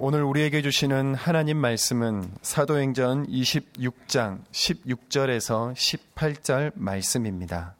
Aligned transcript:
오늘 0.00 0.22
우리에게 0.22 0.62
주시는 0.62 1.16
하나님 1.16 1.56
말씀은 1.56 2.30
사도행전 2.40 3.26
26장 3.26 4.44
16절에서 4.52 5.74
18절 5.74 6.70
말씀입니다. 6.76 7.74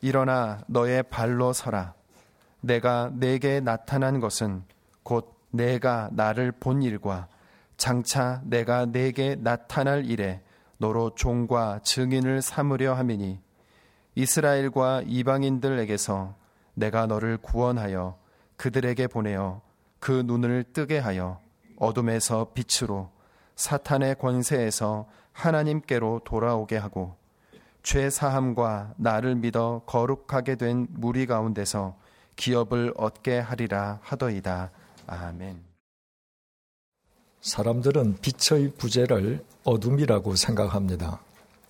일어나 0.00 0.60
너의 0.68 1.02
발로 1.02 1.52
서라. 1.52 1.94
내가 2.60 3.10
내게 3.14 3.58
나타난 3.58 4.20
것은 4.20 4.62
곧 5.02 5.34
내가 5.50 6.08
나를 6.12 6.52
본 6.52 6.84
일과 6.84 7.26
장차 7.76 8.40
내가 8.44 8.86
내게 8.86 9.34
나타날 9.34 10.04
일에 10.04 10.40
너로 10.76 11.16
종과 11.16 11.80
증인을 11.82 12.42
삼으려 12.42 12.94
함이니 12.94 13.40
이스라엘과 14.14 15.02
이방인들에게서 15.04 16.36
내가 16.74 17.06
너를 17.06 17.38
구원하여 17.38 18.16
그들에게 18.56 19.08
보내어 19.08 19.67
그 20.00 20.22
눈을 20.24 20.64
뜨게 20.72 20.98
하여 20.98 21.40
어둠에서 21.76 22.52
빛으로 22.54 23.10
사탄의 23.56 24.16
권세에서 24.18 25.06
하나님께로 25.32 26.22
돌아오게 26.24 26.76
하고 26.76 27.16
죄 27.82 28.10
사함과 28.10 28.94
나를 28.96 29.36
믿어 29.36 29.82
거룩하게 29.86 30.56
된 30.56 30.86
무리 30.90 31.26
가운데서 31.26 31.96
기업을 32.36 32.94
얻게 32.96 33.38
하리라 33.38 33.98
하더이다. 34.02 34.70
아멘. 35.06 35.62
사람들은 37.40 38.18
빛의 38.20 38.72
부재를 38.76 39.44
어둠이라고 39.64 40.36
생각합니다. 40.36 41.20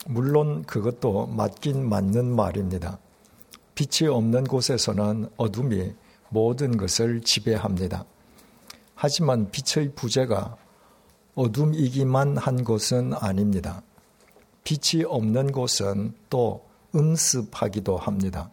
물론 0.07 0.63
그것도 0.65 1.27
맞긴 1.27 1.89
맞는 1.89 2.35
말입니다. 2.35 2.99
빛이 3.75 4.09
없는 4.09 4.45
곳에서는 4.45 5.31
어둠이 5.37 5.95
모든 6.31 6.77
것을 6.77 7.21
지배합니다. 7.21 8.05
하지만 9.01 9.49
빛의 9.53 9.93
부재가 9.95 10.57
어둠이기만 11.37 12.37
한 12.37 12.65
것은 12.65 13.13
아닙니다. 13.15 13.81
빛이 14.65 15.05
없는 15.05 15.53
곳은 15.53 16.15
또 16.29 16.65
음습하기도 16.97 17.97
합니다. 17.97 18.51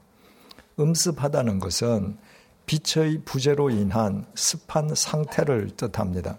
음습하다는 0.80 1.60
것은 1.60 2.20
빛의 2.68 3.24
부재로 3.26 3.72
인한 3.72 4.28
습한 4.36 4.94
상태를 4.94 5.72
뜻합니다. 5.78 6.38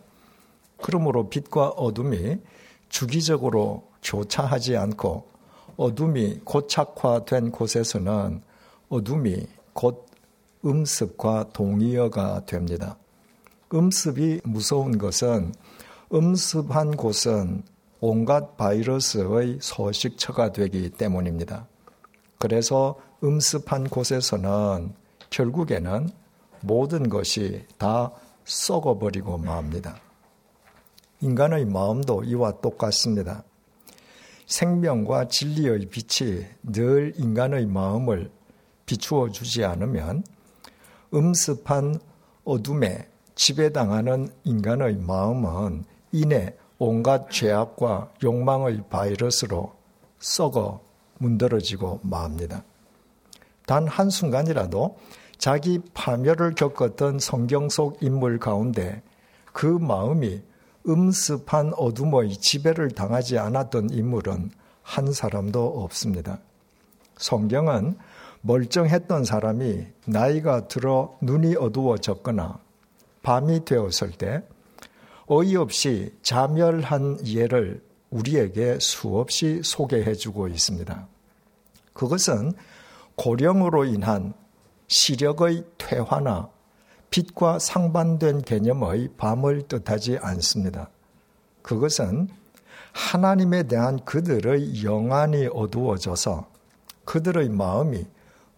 그러므로 0.80 1.28
빛과 1.28 1.70
어둠이 1.70 2.38
주기적으로 2.88 3.90
교차하지 4.04 4.76
않고 4.76 5.28
어둠이 5.76 6.42
고착화된 6.44 7.50
곳에서는 7.50 8.40
어둠이 8.88 9.48
곧 9.72 10.06
음습과 10.64 11.50
동의어가 11.52 12.44
됩니다. 12.46 12.96
음습이 13.74 14.42
무서운 14.44 14.96
것은 14.96 15.52
음습한 16.12 16.96
곳은 16.96 17.64
온갖 18.00 18.56
바이러스의 18.56 19.58
소식처가 19.60 20.52
되기 20.52 20.90
때문입니다. 20.90 21.66
그래서 22.38 22.96
음습한 23.24 23.88
곳에서는 23.88 24.94
결국에는 25.30 26.08
모든 26.60 27.08
것이 27.08 27.64
다 27.78 28.12
썩어버리고 28.44 29.38
맙니다. 29.38 29.96
인간의 31.20 31.64
마음도 31.64 32.22
이와 32.22 32.60
똑같습니다. 32.60 33.42
생명과 34.46 35.26
진리의 35.26 35.86
빛이 35.86 36.44
늘 36.62 37.14
인간의 37.16 37.66
마음을 37.66 38.30
비추어 38.84 39.30
주지 39.30 39.64
않으면 39.64 40.22
음습한 41.12 41.98
어둠에 42.44 43.08
지배당하는 43.36 44.30
인간의 44.44 44.96
마음은 44.96 45.84
이내 46.10 46.54
온갖 46.78 47.30
죄악과 47.30 48.10
욕망의 48.24 48.82
바이러스로 48.90 49.72
썩어 50.18 50.80
문드러지고 51.18 52.00
맙니다. 52.02 52.64
단 53.66 53.86
한순간이라도 53.86 54.96
자기 55.38 55.80
파멸을 55.92 56.54
겪었던 56.54 57.18
성경 57.18 57.68
속 57.68 58.02
인물 58.02 58.38
가운데 58.38 59.02
그 59.52 59.66
마음이 59.66 60.42
음습한 60.88 61.74
어둠의 61.76 62.36
지배를 62.36 62.90
당하지 62.90 63.38
않았던 63.38 63.90
인물은 63.90 64.50
한 64.82 65.12
사람도 65.12 65.82
없습니다. 65.82 66.38
성경은 67.16 67.98
멀쩡했던 68.42 69.24
사람이 69.24 69.86
나이가 70.06 70.68
들어 70.68 71.16
눈이 71.20 71.56
어두워졌거나 71.56 72.65
밤이 73.26 73.64
되었을 73.64 74.12
때 74.12 74.44
어이없이 75.26 76.14
자멸한 76.22 77.26
예를 77.26 77.82
우리에게 78.10 78.78
수없이 78.80 79.62
소개해 79.64 80.14
주고 80.14 80.46
있습니다. 80.46 81.08
그것은 81.92 82.52
고령으로 83.16 83.84
인한 83.84 84.32
시력의 84.86 85.64
퇴화나 85.76 86.50
빛과 87.10 87.58
상반된 87.58 88.42
개념의 88.42 89.08
밤을 89.16 89.66
뜻하지 89.66 90.18
않습니다. 90.22 90.88
그것은 91.62 92.28
하나님에 92.92 93.64
대한 93.64 94.04
그들의 94.04 94.84
영안이 94.84 95.48
어두워져서 95.52 96.48
그들의 97.04 97.48
마음이 97.48 98.06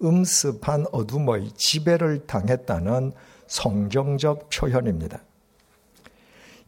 음습한 0.03 0.89
어둠의 0.93 1.53
지배를 1.57 2.27
당했다는 2.27 3.15
성경적 3.49 4.49
표현입니다. 4.51 5.21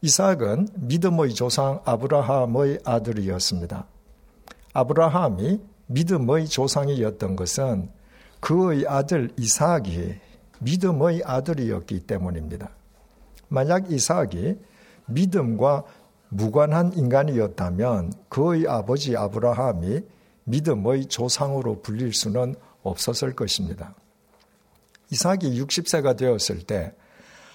이삭은 0.03 0.69
믿음의 0.75 1.35
조상 1.35 1.81
아브라함의 1.85 2.81
아들이었습니다. 2.85 3.87
아브라함이 4.73 5.61
믿음의 5.87 6.49
조상이었던 6.49 7.37
것은 7.37 7.91
그의 8.41 8.87
아들 8.87 9.31
이삭이 9.37 10.15
믿음의 10.61 11.23
아들이었기 11.25 12.01
때문입니다. 12.01 12.71
만약 13.49 13.91
이삭이 13.93 14.57
믿음과 15.07 15.85
무관한 16.29 16.93
인간이었다면 16.95 18.13
그의 18.29 18.67
아버지 18.69 19.17
아브라함이 19.17 20.01
믿음의 20.45 21.07
조상으로 21.07 21.83
불릴 21.83 22.15
수는 22.15 22.55
없었을 22.83 23.35
것입니다. 23.35 23.95
이삭이 25.11 25.61
60세가 25.61 26.17
되었을 26.17 26.63
때 26.63 26.95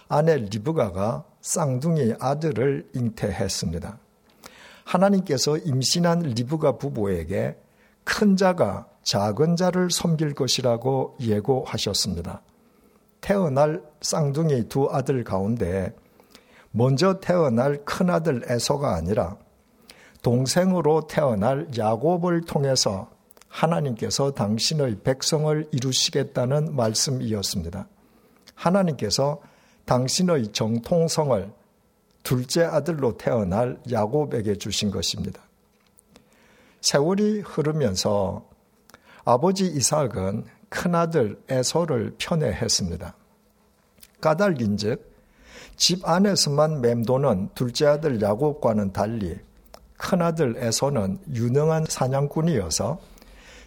아내 0.08 0.38
리브가가 0.38 1.26
쌍둥이 1.42 2.16
아들을 2.20 2.90
잉태했습니다. 2.94 3.98
하나님께서 4.84 5.58
임신한 5.58 6.20
리브가 6.20 6.78
부부에게 6.78 7.58
큰 8.04 8.36
자가 8.36 8.88
작은 9.04 9.56
자를 9.56 9.90
섬길 9.90 10.34
것이라고 10.36 11.18
예고하셨습니다. 11.20 12.42
태어날 13.22 13.82
쌍둥이 14.02 14.68
두 14.70 14.88
아들 14.92 15.24
가운데 15.24 15.96
먼저 16.72 17.20
태어날 17.20 17.84
큰 17.86 18.10
아들 18.10 18.44
에서가 18.48 18.96
아니라 18.96 19.38
동생으로 20.22 21.08
태어날 21.08 21.68
야곱을 21.76 22.42
통해서 22.42 23.10
하나님께서 23.56 24.32
당신의 24.32 25.00
백성을 25.04 25.68
이루시겠다는 25.72 26.76
말씀이었습니다. 26.76 27.88
하나님께서 28.54 29.42
당신의 29.86 30.52
정통성을 30.52 31.52
둘째 32.24 32.64
아들로 32.64 33.18
태어날 33.18 33.80
야곱에게 33.90 34.58
주신 34.58 34.92
것입니다. 34.92 35.42
세월이 36.82 37.42
흐르면서 37.42 38.46
아버지 39.24 39.66
이삭은 39.66 40.46
큰아들 40.70 41.42
에서를 41.48 42.16
편애했습니다. 42.18 43.16
까닭인즉 44.20 45.16
집 45.78 46.08
안에서만 46.08 46.82
맴도는 46.82 47.50
둘째 47.56 47.88
아들 47.88 48.22
야곱과는 48.22 48.92
달리 48.92 49.38
큰아들 49.98 50.56
에서는 50.58 51.20
유능한 51.34 51.86
사냥꾼이어서 51.88 53.15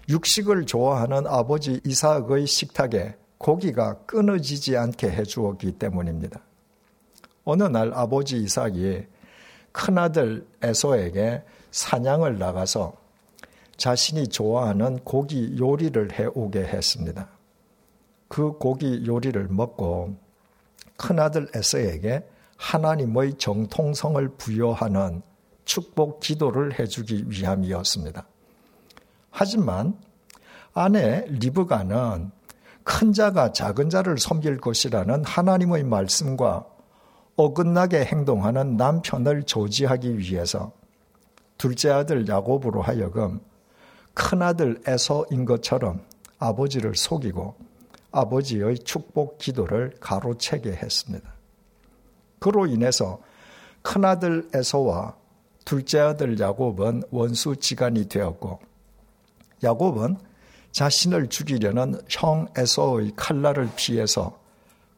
육식을 0.08 0.64
좋아하는 0.64 1.26
아버지 1.26 1.80
이삭의 1.84 2.46
식탁에 2.46 3.16
고기가 3.36 3.98
끊어지지 4.06 4.76
않게 4.76 5.10
해 5.10 5.22
주었기 5.22 5.72
때문입니다. 5.72 6.40
어느 7.44 7.64
날 7.64 7.92
아버지 7.94 8.38
이삭이 8.38 9.04
큰아들 9.72 10.46
에서에게 10.62 11.42
사냥을 11.70 12.38
나가서 12.38 12.94
자신이 13.76 14.28
좋아하는 14.28 14.98
고기 15.04 15.56
요리를 15.58 16.18
해 16.18 16.26
오게 16.34 16.60
했습니다. 16.60 17.28
그 18.28 18.52
고기 18.52 19.06
요리를 19.06 19.48
먹고 19.50 20.16
큰아들 20.96 21.48
에서에게 21.54 22.26
하나님의 22.56 23.34
정통성을 23.38 24.28
부여하는 24.36 25.22
축복 25.64 26.20
기도를 26.20 26.78
해주기 26.78 27.26
위함이었습니다. 27.28 28.26
하지만 29.30 29.94
아내 30.74 31.24
리브가는 31.28 32.30
큰 32.84 33.12
자가 33.12 33.52
작은 33.52 33.90
자를 33.90 34.18
섬길 34.18 34.58
것이라는 34.58 35.24
하나님의 35.24 35.84
말씀과 35.84 36.66
어긋나게 37.36 38.04
행동하는 38.04 38.76
남편을 38.76 39.44
조지하기 39.44 40.18
위해서 40.18 40.72
둘째 41.56 41.90
아들 41.90 42.26
야곱으로 42.26 42.82
하여금 42.82 43.40
큰 44.14 44.42
아들 44.42 44.80
에서인 44.86 45.44
것처럼 45.44 46.00
아버지를 46.38 46.94
속이고 46.96 47.56
아버지의 48.10 48.78
축복 48.78 49.38
기도를 49.38 49.94
가로채게 50.00 50.70
했습니다. 50.70 51.30
그로 52.38 52.66
인해서 52.66 53.20
큰아들 53.82 54.48
에서와 54.54 55.16
둘째 55.64 56.00
아들 56.00 56.38
야곱은 56.38 57.04
원수 57.10 57.56
지간이 57.56 58.08
되었고 58.08 58.60
야곱은 59.62 60.16
자신을 60.72 61.28
죽이려는 61.28 62.00
형 62.08 62.48
에서의 62.56 63.12
칼날을 63.16 63.70
피해서 63.76 64.38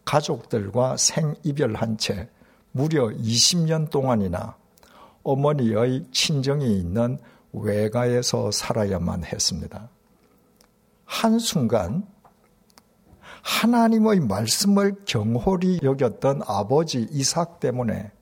가족들과 0.04 0.96
생이별한 0.96 1.98
채 1.98 2.28
무려 2.72 3.08
20년 3.08 3.90
동안이나 3.90 4.56
어머니의 5.22 6.06
친정이 6.12 6.78
있는 6.78 7.18
외가에서 7.52 8.50
살아야만 8.50 9.24
했습니다. 9.24 9.88
한순간 11.04 12.06
하나님의 13.42 14.20
말씀을 14.20 14.94
경홀히 15.04 15.80
여겼던 15.82 16.42
아버지 16.46 17.08
이삭 17.10 17.58
때문에 17.60 18.12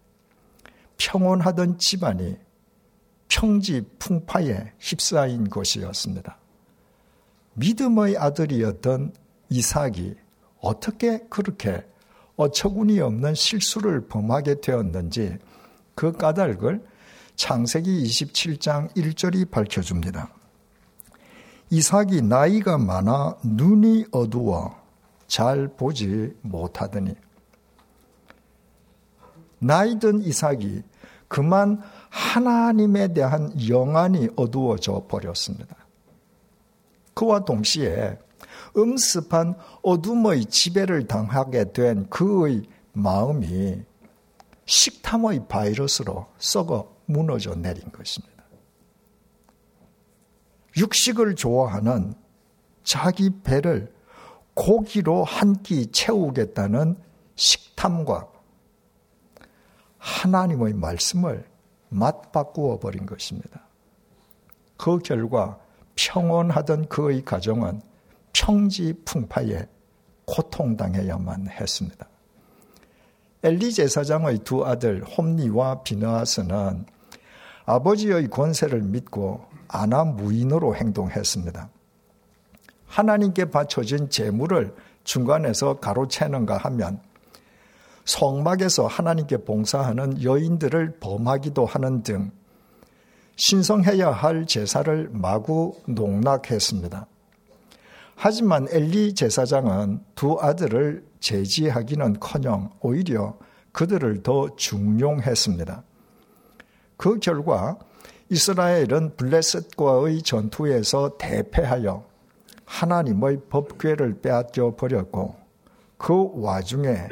평온하던 0.97 1.79
집안이 1.79 2.37
평지 3.29 3.85
풍파에 3.99 4.73
휩싸인 4.79 5.49
것이었습니다. 5.49 6.39
믿음의 7.55 8.17
아들이었던 8.17 9.13
이삭이 9.51 10.15
어떻게 10.61 11.19
그렇게 11.29 11.85
어처구니 12.37 13.01
없는 13.01 13.35
실수를 13.35 14.07
범하게 14.09 14.61
되었는지 14.61 15.39
그 15.95 16.13
까닭을 16.13 16.85
창세기 17.37 18.05
27장 18.05 18.95
1절이 18.95 19.51
밝혀줍니다. 19.51 20.33
이삭이 21.71 22.23
나이가 22.23 22.79
많아 22.79 23.37
눈이 23.45 24.07
어두워 24.11 24.77
잘 25.27 25.69
보지 25.69 26.35
못하더니 26.43 27.15
나이든 29.59 30.23
이삭이 30.23 30.83
그만 31.27 31.83
하나님에 32.11 33.13
대한 33.13 33.53
영안이 33.69 34.29
어두워져 34.37 35.07
버렸습니다. 35.09 35.77
그와 37.15 37.45
동시에 37.45 38.19
음습한 38.77 39.55
어둠의 39.83 40.47
지배를 40.47 41.07
당하게 41.07 41.73
된 41.73 42.09
그의 42.09 42.63
마음이 42.93 43.83
식탐의 44.67 45.49
바이러스로 45.49 46.27
썩어 46.39 46.95
무너져 47.07 47.55
내린 47.55 47.91
것입니다. 47.91 48.45
육식을 50.77 51.35
좋아하는 51.35 52.15
자기 52.85 53.31
배를 53.43 53.93
고기로 54.55 55.25
한 55.25 55.63
끼 55.63 55.91
채우겠다는 55.91 56.97
식탐과 57.37 58.29
하나님의 59.99 60.75
말씀을 60.75 61.48
맞바꾸어 61.89 62.79
버린 62.79 63.07
것입니다. 63.07 63.63
그 64.77 64.99
결과 64.99 65.59
평온하던 65.97 66.89
그의 66.89 67.25
가정은 67.25 67.81
평지풍파에 68.33 69.67
고통당해야만 70.25 71.49
했습니다. 71.49 72.09
엘리 73.43 73.73
제사장의 73.73 74.41
두 74.41 74.65
아들 74.65 75.03
홈니와 75.05 75.83
비나하스는 75.83 76.87
아버지의 77.65 78.29
권세를 78.29 78.83
믿고 78.83 79.45
아나 79.69 80.05
무인으로 80.05 80.75
행동했습니다. 80.75 81.69
하나님께 82.87 83.47
바쳐진 83.47 84.11
재물을 84.11 84.75
중간에서 85.05 85.79
가로채는가 85.79 86.57
하면 86.57 87.01
성막에서 88.09 88.87
하나님께 88.87 89.45
봉사하는 89.45 90.23
여인들을 90.23 90.99
범하기도 90.99 91.67
하는 91.67 92.03
등 92.03 92.31
신성해야 93.37 94.11
할 94.11 94.47
제사를 94.47 95.11
마구 95.13 95.75
농락했습니다. 95.87 97.07
하지만 98.17 98.67
엘리 98.71 99.15
제사장은 99.15 100.01
두 100.15 100.39
아들을 100.41 101.05
제지하기는 101.21 102.19
커녕 102.19 102.71
오히려 102.81 103.37
그들을 103.73 104.23
더 104.23 104.57
중용했습니다. 104.57 105.83
그 106.97 107.19
결과 107.21 107.79
이스라엘은 108.31 109.17
블레셋과의 109.17 110.23
전투에서 110.23 111.19
대패하여 111.19 112.05
하나님의 112.65 113.43
법궤를 113.51 114.21
빼앗겨 114.23 114.77
버렸고 114.77 115.37
그 115.99 116.31
와중에 116.35 117.09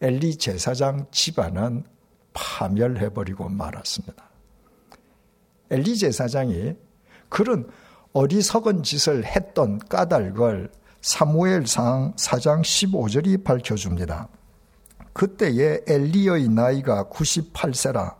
엘리 0.00 0.36
제사장 0.36 1.06
집안은 1.10 1.84
파멸해버리고 2.32 3.48
말았습니다. 3.48 4.24
엘리 5.70 5.96
제사장이 5.96 6.74
그런 7.28 7.68
어리석은 8.12 8.82
짓을 8.82 9.24
했던 9.24 9.78
까닭을 9.78 10.70
사무엘상 11.00 12.14
4장 12.16 12.62
15절이 12.62 13.44
밝혀줍니다. 13.44 14.28
그때의 15.12 15.84
엘리의 15.86 16.48
나이가 16.48 17.04
98세라 17.04 18.16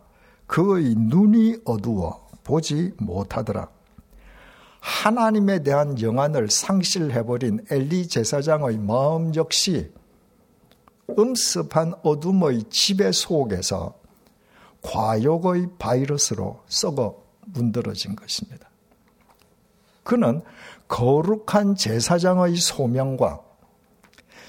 그의 0.47 0.95
눈이 0.95 1.57
어두워 1.65 2.27
보지 2.43 2.93
못하더라. 2.97 3.69
하나님에 4.79 5.63
대한 5.63 6.01
영안을 6.01 6.49
상실해버린 6.49 7.65
엘리 7.69 8.07
제사장의 8.07 8.77
마음 8.77 9.35
역시 9.35 9.91
음습한 11.09 11.95
어둠의 12.03 12.63
지배 12.69 13.11
속에서 13.11 13.95
과욕의 14.81 15.69
바이러스로 15.79 16.61
썩어 16.67 17.21
문드러진 17.45 18.15
것입니다. 18.15 18.69
그는 20.03 20.41
거룩한 20.87 21.75
제사장의 21.75 22.55
소명과 22.55 23.41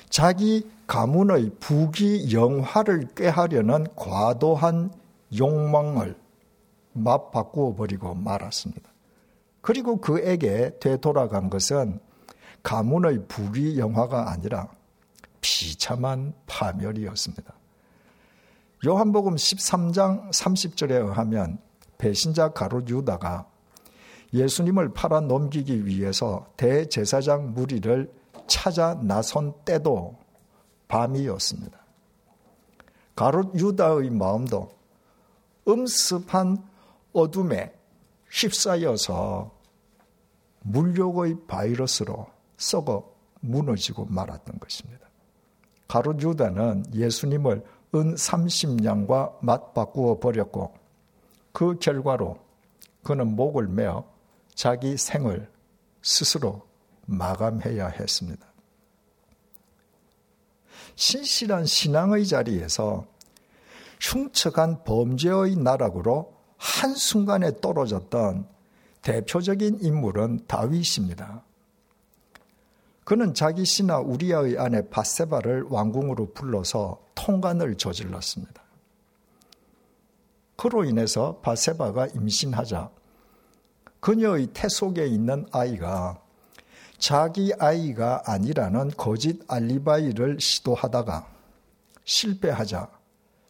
자기 0.08 0.68
가문의 0.86 1.50
부귀 1.60 2.32
영화를 2.32 3.08
꾀하려는 3.14 3.86
과도한 3.94 4.92
욕망을 5.36 6.16
맞바꾸어 6.92 7.74
버리고 7.74 8.14
말았습니다. 8.14 8.88
그리고 9.60 10.00
그에게 10.00 10.72
되돌아간 10.80 11.50
것은 11.50 12.00
가문의 12.62 13.26
부귀 13.28 13.78
영화가 13.78 14.30
아니라 14.30 14.68
비참한 15.40 16.34
파멸이었습니다. 16.46 17.54
요한복음 18.86 19.34
13장 19.34 20.30
30절에 20.30 20.92
의하면 20.92 21.58
배신자 21.98 22.50
가롯 22.50 22.88
유다가 22.88 23.48
예수님을 24.32 24.92
팔아 24.92 25.20
넘기기 25.20 25.86
위해서 25.86 26.46
대제사장 26.56 27.54
무리를 27.54 28.12
찾아 28.46 28.94
나선 28.94 29.52
때도 29.64 30.16
밤이었습니다. 30.86 31.78
가롯 33.16 33.54
유다의 33.58 34.10
마음도 34.10 34.70
음습한 35.66 36.64
어둠에 37.12 37.74
휩싸여서 38.30 39.50
물욕의 40.60 41.46
바이러스로 41.46 42.26
썩어 42.56 43.12
무너지고 43.40 44.04
말았던 44.06 44.58
것입니다. 44.60 45.07
가롯 45.88 46.20
유다는 46.22 46.84
예수님을 46.94 47.64
은 47.94 48.14
30냥과 48.14 49.38
맞바꾸어 49.40 50.20
버렸고 50.20 50.74
그 51.52 51.78
결과로 51.78 52.38
그는 53.02 53.34
목을 53.34 53.68
메어 53.68 54.04
자기 54.54 54.98
생을 54.98 55.50
스스로 56.02 56.66
마감해야 57.06 57.88
했습니다. 57.88 58.46
신실한 60.94 61.64
신앙의 61.64 62.26
자리에서 62.26 63.06
흉측한 64.00 64.84
범죄의 64.84 65.56
나락으로 65.56 66.34
한순간에 66.58 67.60
떨어졌던 67.60 68.46
대표적인 69.00 69.78
인물은 69.80 70.46
다윗입니다. 70.46 71.44
그는 73.08 73.32
자기 73.32 73.64
신하 73.64 74.00
우리아의 74.00 74.58
아내 74.58 74.86
바세바를 74.86 75.68
왕궁으로 75.70 76.34
불러서 76.34 77.00
통간을 77.14 77.78
저질렀습니다. 77.78 78.62
그로 80.56 80.84
인해서 80.84 81.40
바세바가 81.40 82.08
임신하자 82.08 82.90
그녀의 84.00 84.48
태 84.52 84.68
속에 84.68 85.06
있는 85.06 85.46
아이가 85.52 86.20
자기 86.98 87.50
아이가 87.58 88.24
아니라는 88.26 88.90
거짓 88.90 89.40
알리바이를 89.50 90.38
시도하다가 90.38 91.34
실패하자 92.04 92.90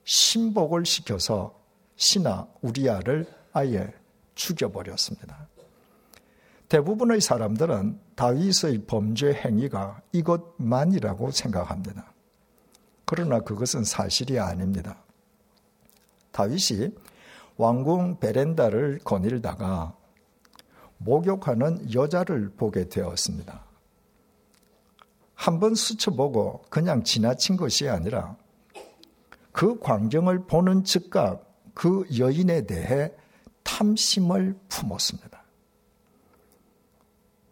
신복을 0.04 0.86
시켜서 0.86 1.60
신하 1.96 2.46
우리아를 2.62 3.26
아예 3.52 3.92
죽여버렸습니다. 4.36 5.48
대부분의 6.68 7.20
사람들은 7.20 7.98
다윗의 8.14 8.84
범죄 8.86 9.32
행위가 9.32 10.02
이것만이라고 10.12 11.30
생각합니다. 11.30 12.12
그러나 13.04 13.40
그것은 13.40 13.84
사실이 13.84 14.38
아닙니다. 14.38 15.02
다윗이 16.32 16.90
왕궁 17.56 18.20
베렌다를 18.20 19.00
거닐다가 19.02 19.96
목욕하는 20.98 21.92
여자를 21.94 22.50
보게 22.50 22.88
되었습니다. 22.88 23.64
한 25.34 25.60
번 25.60 25.74
스쳐보고 25.74 26.64
그냥 26.68 27.04
지나친 27.04 27.56
것이 27.56 27.88
아니라 27.88 28.36
그 29.52 29.78
광경을 29.78 30.46
보는 30.46 30.84
즉각 30.84 31.44
그 31.74 32.04
여인에 32.18 32.66
대해 32.66 33.12
탐심을 33.62 34.58
품었습니다. 34.68 35.37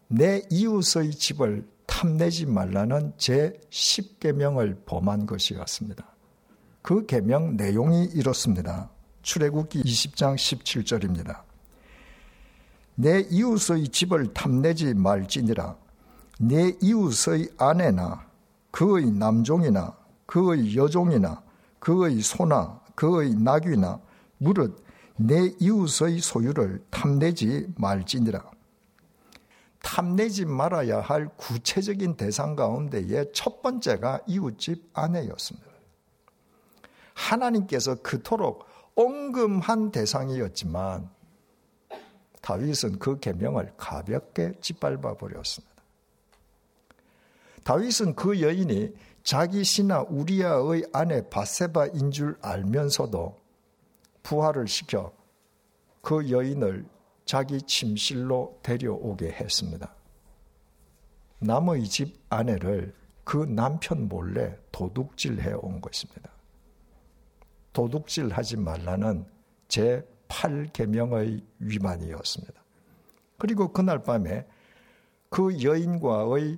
내 0.08 0.42
이웃의 0.50 1.10
집을 1.12 1.66
탐내지 1.86 2.46
말라는 2.46 3.12
제 3.16 3.58
10계명을 3.70 4.84
범한 4.86 5.26
것이었습니다. 5.26 6.04
그 6.82 7.06
계명 7.06 7.56
내용이 7.56 8.04
이렇습니다. 8.14 8.90
출애굽기 9.22 9.82
20장 9.82 10.36
17절입니다. 10.36 11.42
내 12.94 13.20
이웃의 13.28 13.88
집을 13.88 14.32
탐내지 14.32 14.94
말지니라 14.94 15.76
내 16.38 16.74
이웃의 16.80 17.50
아내나 17.58 18.26
그의 18.70 19.10
남종이나 19.10 19.96
그의 20.26 20.76
여종이나 20.76 21.42
그의 21.78 22.20
소나 22.20 22.80
그의 22.94 23.34
낙이나 23.34 24.00
무릇 24.38 24.84
내 25.16 25.52
이웃의 25.58 26.20
소유를 26.20 26.84
탐내지 26.90 27.72
말지니라. 27.76 28.55
탐내지 29.86 30.46
말아야 30.46 31.00
할 31.00 31.28
구체적인 31.36 32.16
대상 32.16 32.56
가운데의 32.56 33.30
첫 33.32 33.62
번째가 33.62 34.22
이웃집 34.26 34.90
아내였습니다. 34.92 35.68
하나님께서 37.14 37.94
그토록 38.02 38.66
엉금한 38.96 39.92
대상이었지만 39.92 41.08
다윗은 42.42 42.98
그 42.98 43.20
계명을 43.20 43.74
가볍게 43.76 44.54
짓밟아 44.60 45.14
버렸습니다. 45.14 45.76
다윗은 47.62 48.16
그 48.16 48.40
여인이 48.40 48.92
자기 49.22 49.62
신하 49.62 50.02
우리아의 50.02 50.88
아내 50.92 51.28
바세바인 51.28 52.10
줄 52.10 52.36
알면서도 52.42 53.36
부활을 54.24 54.66
시켜 54.66 55.12
그 56.02 56.28
여인을 56.28 56.86
자기 57.26 57.60
침실로 57.60 58.58
데려오게 58.62 59.32
했습니다. 59.32 59.94
남의 61.40 61.84
집 61.84 62.16
아내를 62.30 62.94
그 63.24 63.38
남편 63.38 64.08
몰래 64.08 64.56
도둑질해 64.70 65.54
온 65.54 65.80
것입니다. 65.80 66.30
도둑질 67.72 68.30
하지 68.30 68.56
말라는 68.56 69.26
제 69.68 70.06
8계명의 70.28 71.44
위반이었습니다. 71.58 72.54
그리고 73.38 73.72
그날 73.72 74.02
밤에 74.02 74.46
그 75.28 75.62
여인과의 75.62 76.56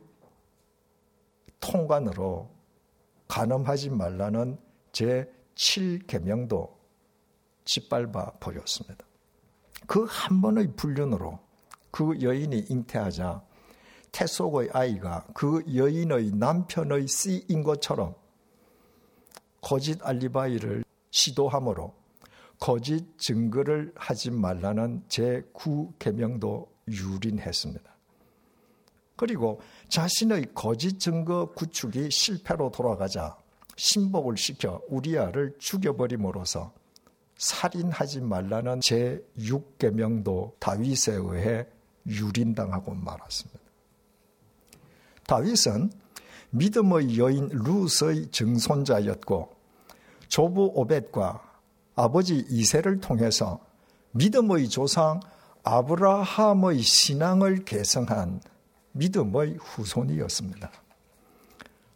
통관으로 1.61 2.51
간음하지 3.27 3.91
말라는 3.91 4.59
제 4.93 5.33
7계명도 5.55 6.77
짓밟아 7.65 8.33
버렸습니다. 8.39 9.08
그 9.89 10.05
한 10.05 10.43
번의 10.43 10.75
불륜으로 10.77 11.39
그 11.91 12.21
여인이 12.21 12.67
잉태하자 12.69 13.43
태속의 14.13 14.69
아이가 14.73 15.27
그 15.35 15.65
여인의 15.75 16.33
남편의 16.33 17.09
씨인 17.09 17.65
것처럼 17.65 18.15
거짓 19.63 19.99
알리바이를 20.07 20.85
시도함으로 21.11 21.95
거짓 22.61 23.19
증거를 23.19 23.93
하지 23.97 24.31
말라는 24.31 25.05
제9계명도 25.09 26.69
유린했습니다. 26.89 27.91
그리고 29.17 29.61
자신의 29.89 30.49
거짓 30.55 31.01
증거 31.01 31.47
구축이 31.53 32.11
실패로 32.11 32.71
돌아가자 32.71 33.37
신복을 33.77 34.37
시켜 34.37 34.83
우리아를 34.89 35.57
죽여버림으로써 35.59 36.73
살인하지 37.39 38.21
말라는 38.21 38.81
제6계명도 38.81 40.59
다윗에 40.59 41.15
의해 41.15 41.67
유린당하고 42.07 42.95
말았습니다. 42.95 43.61
다윗은 45.27 45.93
믿음의 46.51 47.19
여인 47.19 47.49
루스의 47.49 48.31
증손자였고 48.31 49.51
조부 50.29 50.73
오벳과 50.75 51.43
아버지 51.95 52.45
이세를 52.49 53.01
통해서 53.01 53.61
믿음의 54.13 54.69
조상 54.69 55.21
아브라함의 55.63 56.81
신앙을 56.81 57.65
개성한 57.65 58.41
믿음의 58.93 59.59
후손이었습니다. 59.61 60.73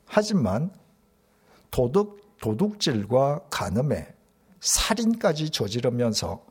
하지만 0.06 0.70
도둑, 1.70 2.38
도둑질과 2.38 3.46
간음에 3.50 4.14
살인까지 4.62 5.50
저지르면서 5.50 6.44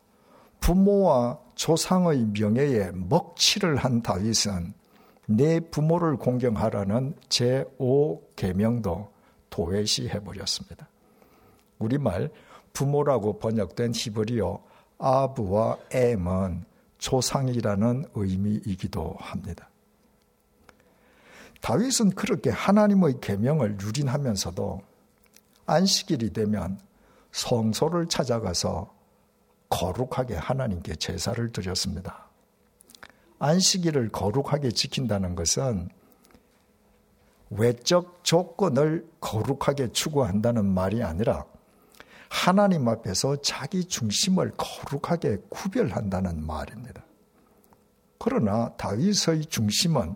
부모와 0.60 1.40
조상의 1.56 2.28
명예에 2.38 2.92
먹칠을 2.92 3.78
한 3.78 4.02
다윗은 4.02 4.74
내 5.28 5.60
부모를 5.60 6.18
공경하라는 6.18 7.16
제5계명도 7.30 9.10
도외시해 9.50 10.20
버렸습니다. 10.20 10.90
우리말 11.80 12.30
부모라고 12.74 13.40
번역된 13.40 13.94
히브리어 13.96 14.62
아브와 14.98 15.78
엠은 15.92 16.66
조상이라는 16.98 18.06
의미이기도 18.14 19.16
합니다. 19.20 19.70
다윗은 21.62 22.12
그렇게 22.12 22.50
하나님의 22.50 23.16
계명을 23.22 23.78
유린하면서도 23.82 24.82
안식일이 25.66 26.34
되면 26.34 26.80
성소를 27.32 28.08
찾아가서 28.08 28.94
거룩하게 29.70 30.36
하나님께 30.36 30.96
제사를 30.96 31.52
드렸습니다. 31.52 32.30
안식일을 33.40 34.10
거룩하게 34.10 34.72
지킨다는 34.72 35.36
것은 35.36 35.90
외적 37.50 38.24
조건을 38.24 39.08
거룩하게 39.20 39.92
추구한다는 39.92 40.66
말이 40.66 41.04
아니라 41.04 41.46
하나님 42.30 42.88
앞에서 42.88 43.42
자기 43.42 43.84
중심을 43.84 44.54
거룩하게 44.56 45.38
구별한다는 45.50 46.46
말입니다. 46.46 47.04
그러나 48.18 48.70
다윗의 48.78 49.48
중심은 49.48 50.16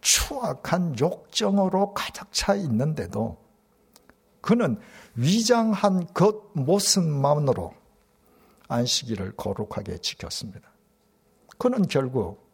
추악한 0.00 0.98
욕정으로 0.98 1.92
가득 1.92 2.32
차 2.32 2.54
있는데도 2.54 3.36
그는 4.40 4.78
위장한 5.20 6.06
것 6.14 6.50
모습만으로 6.54 7.74
안식일을 8.68 9.36
거룩하게 9.36 9.98
지켰습니다. 9.98 10.70
그는 11.58 11.86
결국 11.88 12.48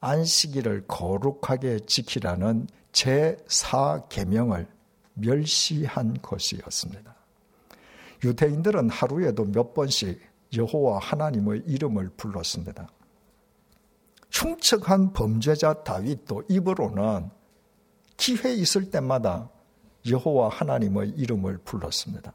안식일을 0.00 0.86
거룩하게 0.86 1.80
지키라는 1.80 2.68
제4계명을 2.92 4.68
멸시한 5.14 6.22
것이었습니다. 6.22 7.16
유대인들은 8.22 8.90
하루에도 8.90 9.44
몇 9.46 9.74
번씩 9.74 10.20
여호와 10.56 10.98
하나님의 10.98 11.62
이름을 11.66 12.10
불렀습니다. 12.16 12.88
충척한 14.28 15.12
범죄자 15.12 15.82
다윗도 15.82 16.44
입으로는 16.48 17.30
기회 18.16 18.54
있을 18.54 18.90
때마다 18.90 19.50
여호와 20.08 20.48
하나님의 20.48 21.10
이름을 21.10 21.58
불렀습니다. 21.58 22.32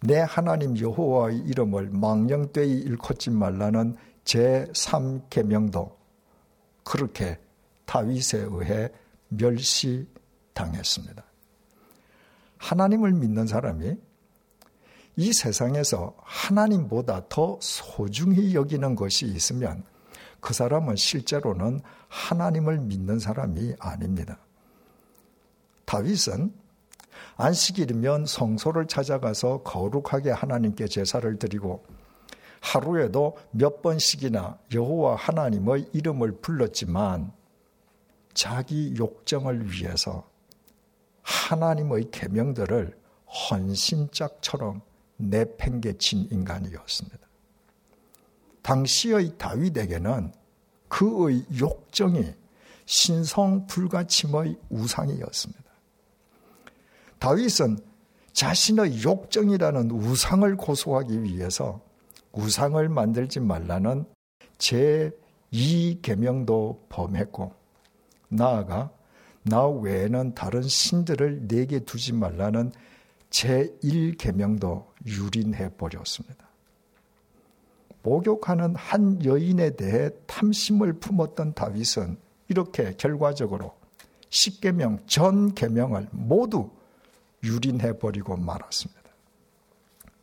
내 0.00 0.20
하나님 0.20 0.78
여호와의 0.78 1.38
이름을 1.38 1.90
망령되이 1.90 2.80
일컫지 2.80 3.30
말라는 3.30 3.96
제3계명도 4.24 5.94
그렇게 6.84 7.38
다윗에 7.86 8.46
의해 8.50 8.90
멸시당했습니다. 9.28 11.24
하나님을 12.58 13.12
믿는 13.12 13.46
사람이 13.46 13.96
이 15.16 15.32
세상에서 15.32 16.14
하나님보다 16.22 17.28
더 17.28 17.58
소중히 17.60 18.54
여기는 18.54 18.94
것이 18.94 19.26
있으면 19.26 19.82
그 20.40 20.52
사람은 20.52 20.96
실제로는 20.96 21.80
하나님을 22.08 22.78
믿는 22.80 23.18
사람이 23.18 23.74
아닙니다. 23.78 24.38
다윗은 25.86 26.52
안식일이면 27.36 28.26
성소를 28.26 28.86
찾아가서 28.86 29.62
거룩하게 29.62 30.30
하나님께 30.30 30.86
제사를 30.88 31.38
드리고 31.38 31.84
하루에도 32.60 33.36
몇 33.50 33.82
번씩이나 33.82 34.58
여호와 34.74 35.16
하나님의 35.16 35.90
이름을 35.92 36.40
불렀지만 36.40 37.32
자기 38.34 38.94
욕정을 38.96 39.70
위해서 39.70 40.28
하나님의 41.22 42.10
계명들을 42.10 42.98
헌신짝처럼 43.50 44.82
내팽개친 45.16 46.28
인간이었습니다. 46.30 47.18
당시의 48.62 49.38
다윗에게는 49.38 50.32
그의 50.88 51.44
욕정이 51.58 52.34
신성 52.84 53.66
불가침의 53.66 54.58
우상이었습니다. 54.70 55.65
다윗은 57.18 57.78
자신의 58.32 59.02
욕정이라는 59.02 59.90
우상을 59.90 60.56
고소하기 60.56 61.22
위해서 61.22 61.80
우상을 62.32 62.88
만들지 62.88 63.40
말라는 63.40 64.06
제2계명도 64.58 66.88
범했고 66.88 67.52
나아가 68.28 68.90
나 69.42 69.66
외에는 69.66 70.34
다른 70.34 70.62
신들을 70.62 71.48
내게 71.48 71.80
두지 71.80 72.12
말라는 72.12 72.72
제1계명도 73.30 74.84
유린해 75.06 75.70
버렸습니다. 75.76 76.46
목욕하는 78.02 78.76
한 78.76 79.24
여인에 79.24 79.76
대해 79.76 80.10
탐심을 80.26 80.94
품었던 80.94 81.54
다윗은 81.54 82.18
이렇게 82.48 82.92
결과적으로 82.96 83.74
10계명 84.30 85.06
전 85.06 85.54
계명을 85.54 86.08
모두 86.12 86.70
유린해 87.46 87.98
버리고 87.98 88.36
말았습니다. 88.36 89.02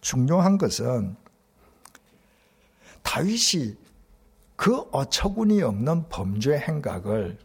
중요한 0.01 0.57
것은 0.57 1.15
다윗이 3.01 3.75
그 4.55 4.79
어처구니 4.91 5.61
없는 5.61 6.09
범죄 6.09 6.57
행각을 6.57 7.37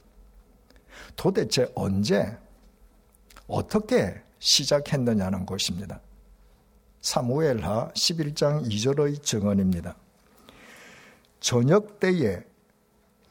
도대체 1.16 1.70
언제 1.74 2.36
어떻게 3.46 4.20
시작했느냐는 4.38 5.46
것입니다. 5.46 6.00
사무엘하 7.00 7.92
11장 7.94 8.68
2절의 8.68 9.22
증언입니다. 9.22 9.96
저녁 11.40 12.00
때에 12.00 12.42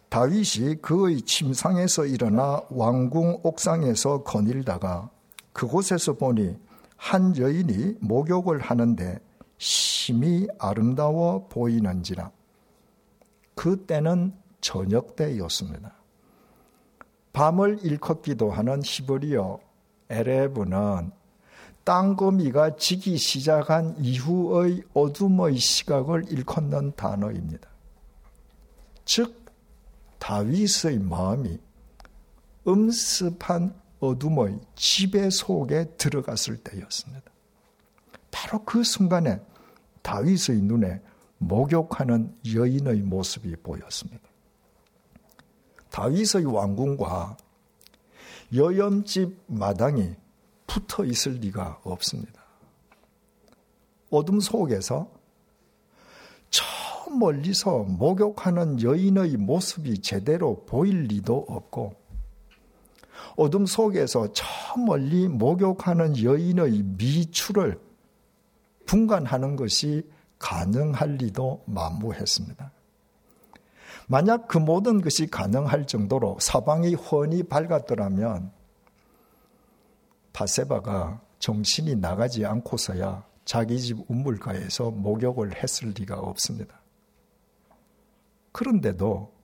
다윗이 0.10 0.76
그의 0.82 1.22
침상에서 1.22 2.06
일어나 2.06 2.62
왕궁 2.70 3.42
옥상에서 3.44 4.24
거닐다가 4.24 5.10
그곳에서 5.58 6.14
보니 6.14 6.56
한 6.98 7.36
여인이 7.36 7.96
목욕을 8.00 8.60
하는데 8.60 9.20
심히 9.58 10.48
아름다워 10.60 11.48
보이는지라. 11.48 12.30
그때는 13.56 14.34
저녁 14.62 15.16
때였습니다. 15.16 15.96
밤을 17.34 17.80
일컫기도 17.82 18.52
하는 18.52 18.84
히브리어 18.84 19.60
에레브는 20.10 21.12
땅거미가 21.86 22.76
지기 22.76 23.18
시작한 23.18 23.96
이후의 23.98 24.84
어둠의 24.94 25.58
시각을 25.58 26.32
일컫는 26.32 26.94
단어입니다. 26.96 27.68
즉 29.06 29.44
다윗의 30.20 31.00
마음이 31.00 31.58
음습한 32.68 33.87
어둠의 34.00 34.60
지배 34.76 35.30
속에 35.30 35.86
들어갔을 35.98 36.58
때였습니다. 36.58 37.32
바로 38.32 38.64
그 38.64 38.84
순간에 38.84 39.42
다윗의 40.02 40.62
눈에 40.62 41.02
목욕하는 41.40 42.36
여인의 42.54 43.02
모습이 43.02 43.56
보였습니다. 43.58 44.28
다윗의 45.90 46.46
왕궁과 46.46 47.38
여염집 48.54 49.44
마당이 49.48 50.16
붙어 50.68 51.04
있을 51.06 51.34
리가 51.34 51.82
없습니다. 51.84 52.42
어둠 54.10 54.40
속에서 54.40 55.12
저 56.50 56.64
멀리서 57.12 57.84
목욕하는 57.84 58.82
여인의 58.82 59.38
모습이 59.38 60.02
제대로 60.02 60.66
보일 60.66 61.04
리도 61.04 61.46
없고 61.50 61.96
어둠 63.36 63.66
속에서 63.66 64.32
저 64.34 64.46
멀리 64.80 65.28
목욕하는 65.28 66.22
여인의 66.22 66.84
미추를 66.98 67.80
분간하는 68.86 69.56
것이 69.56 70.10
가능할 70.40 71.16
리도 71.16 71.64
만무했습니다. 71.66 72.72
만약 74.08 74.48
그 74.48 74.58
모든 74.58 75.02
것이 75.02 75.28
가능할 75.28 75.86
정도로 75.86 76.38
사방이 76.40 76.96
훤히 76.96 77.44
밝았더라면 77.44 78.52
바세바가 80.32 81.20
정신이 81.40 81.96
나가지 81.96 82.46
않고서야 82.46 83.26
자기 83.44 83.80
집 83.80 83.98
우물가에서 84.08 84.92
목욕을 84.92 85.62
했을 85.62 85.94
리가 85.98 86.20
없습니다. 86.20 86.80
그런데도 88.52 89.37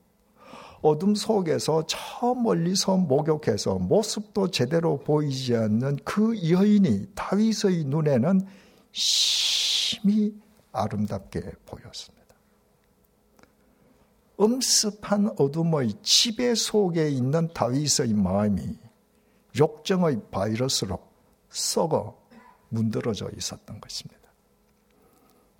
어둠 0.83 1.15
속에서 1.15 1.85
저 1.87 2.35
멀리서 2.35 2.97
목욕해서 2.97 3.75
모습도 3.79 4.51
제대로 4.51 4.99
보이지 4.99 5.55
않는 5.55 5.95
그 6.03 6.35
여인이 6.51 7.07
다윗의 7.15 7.85
눈에는 7.85 8.41
심히 8.91 10.35
아름답게 10.73 11.39
보였습니다. 11.65 12.35
음습한 14.41 15.35
어둠의 15.37 15.93
지배 16.01 16.53
속에 16.53 17.09
있는 17.09 17.47
다윗의 17.53 18.13
마음이 18.13 18.77
욕정의 19.57 20.19
바이러스로 20.31 20.99
썩어 21.49 22.17
문드러져 22.67 23.29
있었던 23.37 23.79
것입니다. 23.79 24.21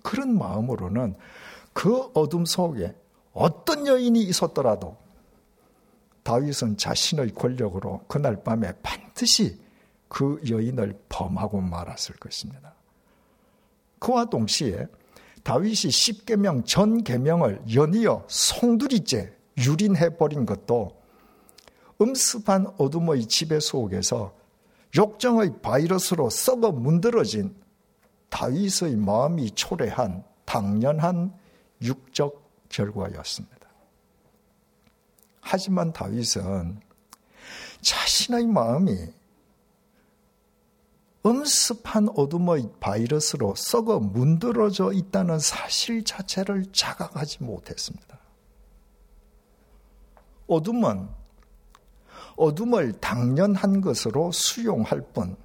그런 0.02 0.36
마음으로는 0.36 1.16
그 1.72 2.10
어둠 2.12 2.44
속에 2.44 2.94
어떤 3.32 3.86
여인이 3.86 4.20
있었더라도 4.22 5.02
다윗은 6.24 6.78
자신의 6.78 7.34
권력으로 7.34 8.02
그날 8.08 8.42
밤에 8.42 8.72
반드시 8.82 9.60
그 10.08 10.40
여인을 10.48 10.98
범하고 11.08 11.60
말았을 11.60 12.16
것입니다. 12.16 12.74
그와 13.98 14.24
동시에 14.24 14.86
다윗이 15.42 15.90
십계명 15.90 16.64
전 16.64 17.04
계명을 17.04 17.62
연이어 17.74 18.24
송두리째 18.28 19.32
유린해 19.58 20.16
버린 20.16 20.46
것도 20.46 21.00
음습한 22.00 22.74
어둠의 22.78 23.26
지배 23.26 23.60
속에서 23.60 24.34
욕정의 24.96 25.60
바이러스로 25.60 26.30
썩어 26.30 26.72
문드러진 26.72 27.54
다윗의 28.30 28.96
마음이 28.96 29.50
초래한 29.50 30.24
당연한 30.44 31.34
육적 31.82 32.68
결과였습니다. 32.68 33.53
하지만 35.44 35.92
다윗은 35.92 36.80
자신의 37.82 38.46
마음이 38.46 39.12
음습한 41.26 42.08
어둠의 42.16 42.70
바이러스로 42.80 43.54
썩어 43.54 44.00
문드러져 44.00 44.92
있다는 44.92 45.38
사실 45.38 46.02
자체를 46.02 46.72
자각하지 46.72 47.44
못했습니다. 47.44 48.18
어둠은 50.46 51.08
어둠을 52.36 52.92
당연한 53.00 53.80
것으로 53.80 54.32
수용할 54.32 55.02
뿐, 55.12 55.36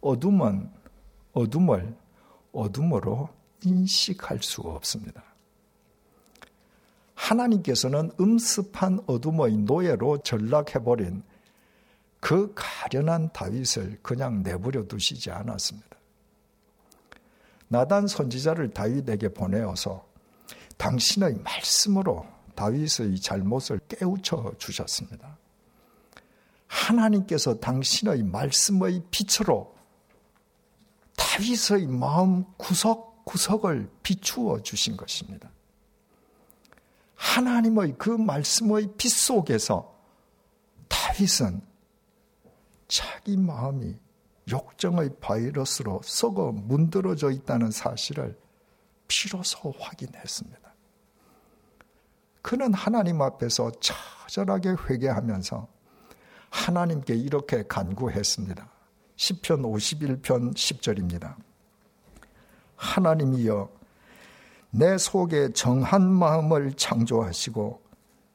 어둠은 0.00 0.70
어둠을 1.32 1.96
어둠으로 2.52 3.28
인식할 3.64 4.42
수가 4.42 4.70
없습니다. 4.70 5.29
하나님께서는 7.20 8.10
음습한 8.18 9.00
어둠의 9.06 9.58
노예로 9.58 10.18
전락해버린 10.22 11.22
그 12.18 12.52
가련한 12.54 13.32
다윗을 13.32 13.98
그냥 14.02 14.42
내버려 14.42 14.86
두시지 14.86 15.30
않았습니다. 15.30 15.88
나단 17.68 18.06
선지자를 18.06 18.70
다윗에게 18.70 19.28
보내어서 19.34 20.06
당신의 20.76 21.40
말씀으로 21.44 22.26
다윗의 22.54 23.20
잘못을 23.20 23.80
깨우쳐 23.88 24.54
주셨습니다. 24.58 25.38
하나님께서 26.66 27.60
당신의 27.60 28.22
말씀의 28.24 29.02
빛으로 29.10 29.74
다윗의 31.16 31.86
마음 31.86 32.44
구석구석을 32.56 33.90
비추어 34.02 34.62
주신 34.62 34.96
것입니다. 34.96 35.50
하나님의 37.20 37.96
그 37.98 38.08
말씀의 38.08 38.94
빛 38.96 39.10
속에서 39.10 39.94
다윗은 40.88 41.60
자기 42.88 43.36
마음이 43.36 43.94
욕정의 44.50 45.10
바이러스로 45.20 46.00
썩어 46.02 46.50
문드러져 46.50 47.30
있다는 47.30 47.70
사실을 47.70 48.38
비로소 49.06 49.70
확인했습니다. 49.78 50.58
그는 52.40 52.72
하나님 52.72 53.20
앞에서 53.20 53.70
처절하게 53.80 54.76
회개하면서 54.88 55.68
하나님께 56.48 57.14
이렇게 57.14 57.64
간구했습니다. 57.68 58.66
10편 59.16 60.22
51편 60.22 60.54
10절입니다. 60.54 61.36
하나님이여 62.76 63.79
내 64.70 64.96
속에 64.98 65.52
정한 65.52 66.10
마음을 66.10 66.72
창조하시고 66.74 67.80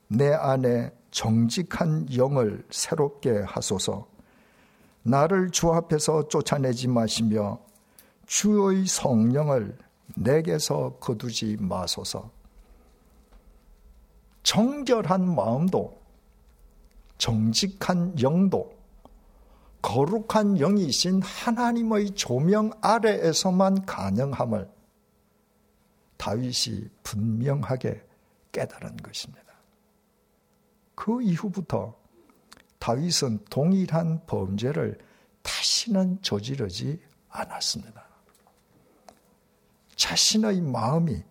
내 0.09 0.33
안에 0.33 0.91
정직한 1.11 2.07
영을 2.15 2.65
새롭게 2.69 3.43
하소서. 3.45 4.07
나를 5.03 5.51
주 5.51 5.71
앞에서 5.71 6.27
쫓아내지 6.27 6.87
마시며 6.87 7.59
주의 8.25 8.85
성령을 8.85 9.77
내게서 10.15 10.97
거두지 10.99 11.57
마소서. 11.59 12.29
정결한 14.43 15.33
마음도 15.33 15.97
정직한 17.17 18.19
영도 18.21 18.75
거룩한 19.81 20.57
영이신 20.57 21.21
하나님의 21.21 22.11
조명 22.11 22.71
아래에서만 22.81 23.85
가능함을 23.85 24.74
다윗이 26.17 26.89
분명하게 27.03 28.03
깨달은 28.51 28.97
것입니다. 28.97 29.45
그 30.95 31.21
이후부터 31.21 31.95
다윗은 32.79 33.45
동일한 33.49 34.25
범죄를 34.25 34.97
다시는 35.41 36.21
저지르지 36.21 37.01
않았습니다. 37.29 38.05
자신의 39.95 40.61
마음이 40.61 41.23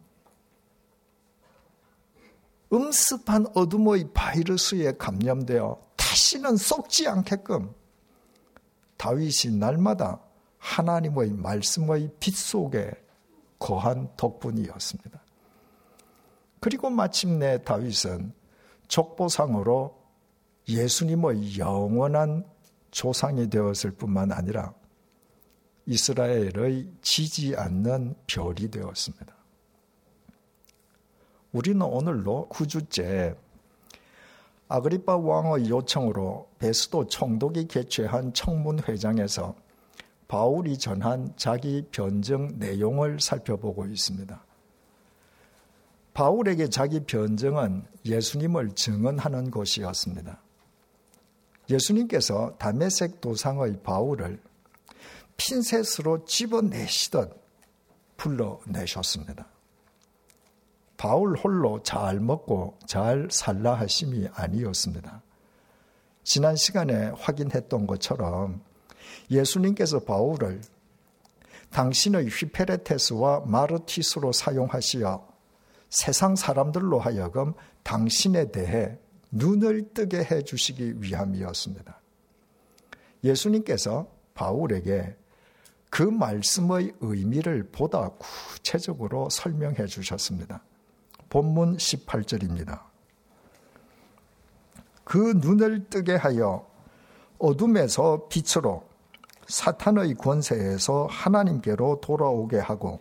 음습한 2.73 3.47
어둠의 3.55 4.11
바이러스에 4.13 4.97
감염되어 4.97 5.81
다시는 5.97 6.57
썩지 6.57 7.07
않게끔 7.07 7.75
다윗이 8.97 9.57
날마다 9.59 10.21
하나님의 10.59 11.33
말씀의 11.33 12.11
빛 12.19 12.35
속에 12.35 12.91
거한 13.65 14.11
덕분이었습니다. 14.19 15.23
그리고 16.61 16.91
마침내 16.91 17.63
다윗은 17.63 18.35
족보상으로 18.89 19.99
예수님의 20.69 21.59
영원한 21.59 22.45
조상이 22.91 23.49
되었을 23.49 23.93
뿐만 23.93 24.33
아니라 24.33 24.75
이스라엘의 25.87 26.91
지지 27.01 27.57
않는 27.57 28.15
별이 28.27 28.71
되었습니다. 28.71 29.35
우리는 31.53 31.81
오늘로 31.81 32.49
9주째 32.51 33.35
아그리파 34.69 35.17
왕의 35.17 35.71
요청으로 35.71 36.51
베스도 36.59 37.07
총독이 37.07 37.67
개최한 37.69 38.35
청문회장에서 38.35 39.55
바울이 40.29 40.79
전한 40.79 41.33
자기 41.37 41.87
변증 41.91 42.59
내용을 42.59 43.21
살펴보고 43.21 43.87
있습니다. 43.87 44.45
바울에게 46.15 46.69
자기 46.69 47.01
변증은 47.01 47.85
예수님을 48.05 48.73
증언하는 48.73 49.51
것이었습니다. 49.51 50.41
예수님께서 51.69 52.57
다메섹 52.59 53.21
도상의 53.21 53.81
바울을 53.83 54.41
핀셋으로 55.37 56.25
집어내시듯 56.25 57.43
불러내셨습니다. 58.17 59.49
바울 60.97 61.37
홀로 61.37 61.83
잘 61.83 62.21
먹고 62.21 62.79
잘 62.87 63.29
살라 63.31 63.75
하심이 63.75 64.29
아니었습니다. 64.33 65.23
지난 66.23 66.57
시간에 66.57 67.09
확인했던 67.19 67.87
것처럼 67.87 68.63
예수님께서 69.31 70.01
바울을 70.01 70.61
당신의 71.71 72.29
휘페레테스와 72.29 73.45
마르티스로 73.47 74.33
사용하시어 74.33 75.27
세상 75.91 76.37
사람들로 76.37 76.99
하여금 76.99 77.55
당신에 77.83 78.51
대해 78.51 78.99
눈을 79.31 79.93
뜨게 79.93 80.19
해 80.25 80.43
주시기 80.43 81.03
위함이었습니다. 81.03 82.01
예수님께서 83.25 84.07
바울에게 84.35 85.17
그 85.91 86.03
말씀의 86.03 86.93
의미를 87.01 87.69
보다 87.71 88.11
구체적으로 88.19 89.29
설명해 89.31 89.87
주셨습니다. 89.87 90.63
본문 91.31 91.77
18절입니다. 91.77 92.83
그 95.05 95.35
눈을 95.37 95.89
뜨게 95.91 96.15
하여 96.15 96.67
어둠에서 97.39 98.27
빛으로 98.29 98.89
사탄의 99.49 100.15
권세에서 100.15 101.07
하나님께로 101.11 102.01
돌아오게 102.01 102.59
하고 102.59 103.01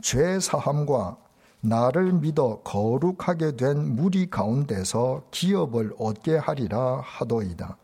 죄 0.00 0.38
사함과 0.40 1.16
나를 1.60 2.12
믿어 2.12 2.60
거룩하게 2.62 3.56
된 3.56 3.96
무리 3.96 4.30
가운데서 4.30 5.24
기업을 5.30 5.94
얻게 5.98 6.36
하리라 6.36 7.00
하도이다. 7.04 7.76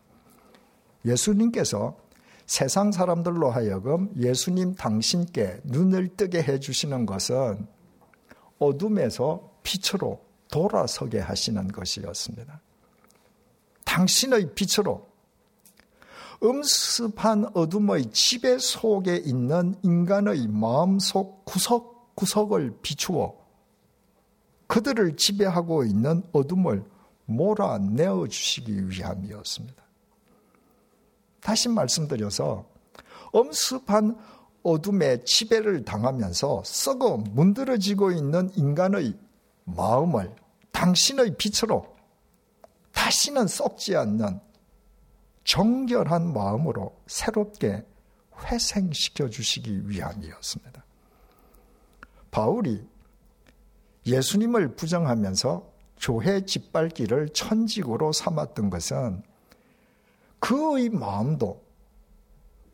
예수님께서 1.05 1.97
세상 2.45 2.91
사람들로 2.91 3.49
하여금 3.49 4.11
예수님 4.17 4.75
당신께 4.75 5.61
눈을 5.63 6.15
뜨게 6.15 6.41
해주시는 6.41 7.05
것은 7.05 7.67
어둠에서 8.59 9.51
빛으로 9.63 10.21
돌아서게 10.51 11.19
하시는 11.19 11.67
것이었습니다. 11.67 12.61
당신의 13.83 14.53
빛으로 14.55 15.07
음습한 16.43 17.51
어둠의 17.53 18.11
지배 18.11 18.57
속에 18.57 19.17
있는 19.17 19.75
인간의 19.83 20.47
마음속 20.47 21.45
구석구석을 21.45 22.79
비추어 22.81 23.35
그들을 24.67 25.15
지배하고 25.15 25.85
있는 25.85 26.23
어둠을 26.31 26.83
몰아내어 27.25 28.27
주시기 28.27 28.89
위함이었습니다. 28.89 29.83
다시 31.41 31.69
말씀드려서 31.69 32.65
엄습한 33.31 34.17
어둠의 34.63 35.25
지배를 35.25 35.85
당하면서 35.85 36.63
썩어 36.65 37.17
문드러지고 37.17 38.11
있는 38.11 38.49
인간의 38.55 39.13
마음을 39.65 40.33
당신의 40.71 41.35
빛으로 41.37 41.95
다시는 42.91 43.47
썩지 43.47 43.95
않는 43.95 44.39
정결한 45.45 46.33
마음으로 46.33 46.99
새롭게 47.07 47.85
회생시켜 48.43 49.29
주시기 49.29 49.87
위함이었습니다. 49.89 50.83
바울이 52.31 52.85
예수님을 54.05 54.75
부정하면서 54.75 55.71
교회 56.01 56.43
짓밟기를 56.43 57.29
천직으로 57.29 58.11
삼았던 58.11 58.69
것은 58.69 59.23
그의 60.39 60.89
마음도 60.89 61.63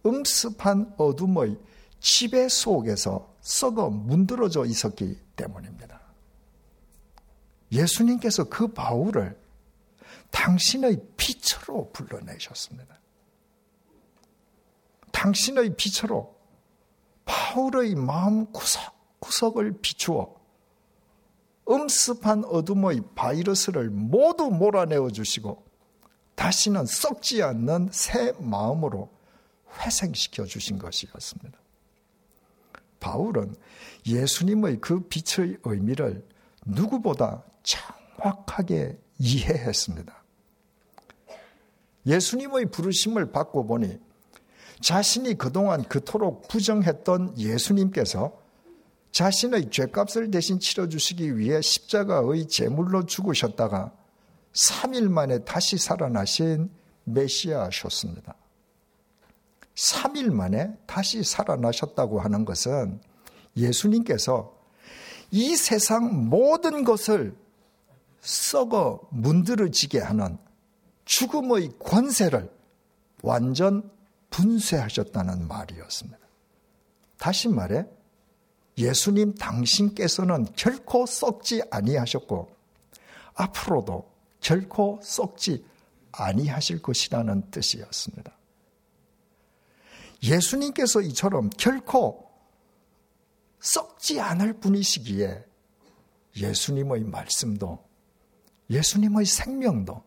음습한 0.06 0.96
어둠의 0.98 1.58
지배 2.00 2.50
속에서 2.50 3.32
썩어 3.42 3.90
문드러져 3.90 4.66
있었기 4.66 5.20
때문입니다. 5.36 6.02
예수님께서 7.72 8.46
그 8.46 8.68
바울을 8.68 9.41
당신의 10.32 11.02
빛으로 11.18 11.92
불러내셨습니다. 11.92 13.00
당신의 15.12 15.76
빛으로 15.76 16.36
바울의 17.26 17.96
마음 17.96 18.52
구석구석을 18.52 19.82
비추어 19.82 20.36
음습한 21.70 22.46
어둠의 22.46 23.02
바이러스를 23.16 23.90
모두 23.90 24.50
몰아내어 24.50 25.12
주시고 25.12 25.64
다시는 26.36 26.86
썩지 26.86 27.44
않는 27.44 27.90
새 27.92 28.34
마음으로 28.40 29.10
회생시켜 29.80 30.46
주신 30.46 30.78
것이었습니다. 30.80 31.58
바울은 33.00 33.56
예수님의 34.06 34.80
그 34.82 35.08
빛의 35.08 35.58
의미를 35.64 36.28
누구보다 36.66 37.44
정확하게 37.64 38.98
이해했습니다. 39.22 40.24
예수님의 42.08 42.72
부르심을 42.72 43.32
받고 43.32 43.68
보니 43.68 44.00
자신이 44.82 45.38
그동안 45.38 45.84
그토록 45.84 46.48
부정했던 46.48 47.38
예수님께서 47.38 48.42
자신의 49.12 49.70
죄값을 49.70 50.32
대신 50.32 50.60
치러주시기 50.60 51.38
위해 51.38 51.62
십자가의 51.62 52.48
제물로 52.48 53.06
죽으셨다가 53.06 53.92
3일 54.54 55.10
만에 55.10 55.40
다시 55.40 55.78
살아나신 55.78 56.72
메시아셨습니다. 57.04 58.36
3일 59.76 60.32
만에 60.32 60.76
다시 60.88 61.24
살아나셨다고 61.24 62.20
하는 62.20 62.46
것은 62.46 63.00
예수님께서 63.56 64.56
이 65.30 65.56
세상 65.56 66.30
모든 66.30 66.84
것을 66.84 67.36
썩어 68.22 69.08
문드러지게 69.12 70.00
하는 70.00 70.38
죽음의 71.06 71.78
권세를 71.80 72.52
완전 73.24 73.92
분쇄하셨다는 74.30 75.48
말이었습니다. 75.48 76.18
다시 77.18 77.50
말해 77.50 77.86
예수님 78.78 79.36
당신께서는 79.36 80.46
결코 80.56 81.06
썩지 81.06 81.64
아니하셨고 81.70 82.56
앞으로도 83.34 84.12
결코 84.40 85.00
썩지 85.04 85.66
아니하실 86.12 86.82
것이라는 86.82 87.52
뜻이었습니다. 87.52 88.32
예수님께서 90.24 91.02
이처럼 91.02 91.50
결코 91.52 92.30
썩지 93.60 94.20
않을 94.20 94.54
분이시기에 94.54 95.46
예수님의 96.38 97.04
말씀도 97.04 97.91
예수님의 98.72 99.26
생명도 99.26 100.02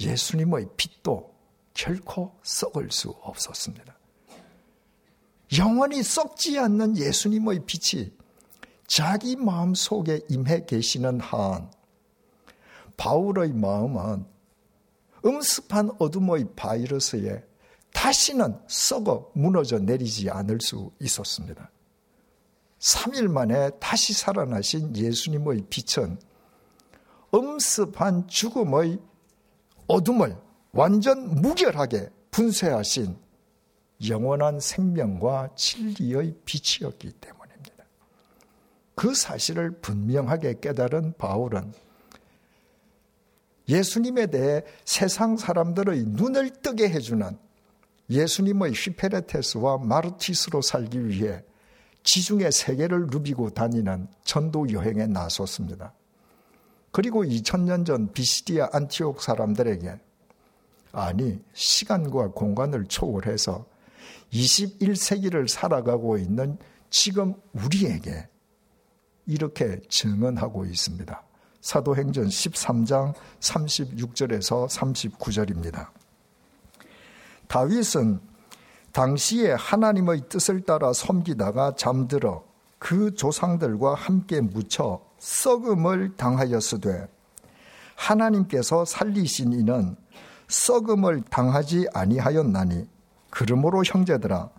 예수님의 0.00 0.66
빛도 0.76 1.32
결코 1.72 2.38
썩을 2.42 2.90
수 2.90 3.10
없었습니다. 3.22 3.96
영원히 5.56 6.02
썩지 6.02 6.58
않는 6.58 6.96
예수님의 6.96 7.64
빛이 7.66 8.12
자기 8.86 9.36
마음 9.36 9.74
속에 9.74 10.20
임해 10.28 10.66
계시는 10.66 11.20
한 11.20 11.70
바울의 12.96 13.52
마음은 13.52 14.26
음습한 15.24 15.92
어둠의 15.98 16.48
바이러스에 16.56 17.44
다시는 17.92 18.58
썩어 18.66 19.30
무너져 19.34 19.78
내리지 19.78 20.30
않을 20.30 20.60
수 20.60 20.90
있었습니다. 21.00 21.70
3일 22.80 23.28
만에 23.28 23.70
다시 23.78 24.12
살아나신 24.12 24.96
예수님의 24.96 25.66
빛은 25.70 26.18
음습한 27.34 28.28
죽음의 28.28 28.98
어둠을 29.86 30.36
완전 30.72 31.40
무결하게 31.40 32.10
분쇄하신 32.30 33.16
영원한 34.08 34.58
생명과 34.58 35.50
진리의 35.54 36.34
빛이었기 36.44 37.12
때문입니다. 37.12 37.84
그 38.94 39.14
사실을 39.14 39.70
분명하게 39.80 40.60
깨달은 40.60 41.14
바울은 41.18 41.72
예수님에 43.68 44.26
대해 44.26 44.62
세상 44.84 45.36
사람들의 45.36 46.04
눈을 46.04 46.50
뜨게 46.62 46.88
해주는 46.88 47.38
예수님의 48.10 48.72
휘페레테스와 48.72 49.78
마르티스로 49.78 50.60
살기 50.60 51.06
위해 51.06 51.42
지중해 52.02 52.50
세계를 52.50 53.06
누비고 53.06 53.50
다니는 53.50 54.08
전도 54.24 54.72
여행에 54.72 55.06
나섰습니다. 55.06 55.94
그리고 56.92 57.24
2000년 57.24 57.86
전 57.86 58.12
비시디아 58.12 58.68
안티옥 58.72 59.22
사람들에게 59.22 59.98
아니 60.92 61.40
시간과 61.54 62.32
공간을 62.32 62.84
초월해서 62.84 63.64
21세기를 64.32 65.48
살아가고 65.48 66.18
있는 66.18 66.58
지금 66.90 67.34
우리에게 67.54 68.28
이렇게 69.26 69.80
증언하고 69.88 70.66
있습니다. 70.66 71.22
사도행전 71.62 72.26
13장 72.26 73.14
36절에서 73.40 74.68
39절입니다. 74.68 75.88
다윗은 77.46 78.20
당시에 78.92 79.52
하나님의 79.52 80.28
뜻을 80.28 80.62
따라 80.62 80.92
섬기다가 80.92 81.74
잠들어 81.76 82.44
그 82.78 83.14
조상들과 83.14 83.94
함께 83.94 84.40
묻혀 84.40 85.00
썩음을 85.22 86.16
당하였으되 86.16 87.06
하나님께서 87.94 88.84
살리신 88.84 89.52
이는 89.52 89.94
썩음을 90.48 91.22
당하지 91.30 91.86
아니하였나니 91.94 92.88
그러므로 93.30 93.84
형제들아 93.84 94.50